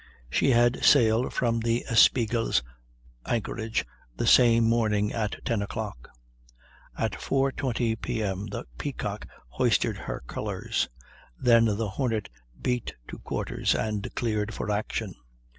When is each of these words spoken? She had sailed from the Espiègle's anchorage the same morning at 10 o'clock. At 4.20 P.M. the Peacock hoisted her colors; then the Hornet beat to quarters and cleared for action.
She 0.31 0.49
had 0.49 0.83
sailed 0.83 1.31
from 1.31 1.59
the 1.59 1.85
Espiègle's 1.87 2.63
anchorage 3.27 3.85
the 4.17 4.25
same 4.25 4.63
morning 4.67 5.13
at 5.13 5.35
10 5.45 5.61
o'clock. 5.61 6.09
At 6.97 7.11
4.20 7.11 8.01
P.M. 8.01 8.47
the 8.47 8.65
Peacock 8.79 9.27
hoisted 9.49 9.97
her 9.97 10.23
colors; 10.25 10.89
then 11.39 11.65
the 11.65 11.87
Hornet 11.89 12.29
beat 12.59 12.95
to 13.09 13.19
quarters 13.19 13.75
and 13.75 14.11
cleared 14.15 14.55
for 14.55 14.71
action. 14.71 15.13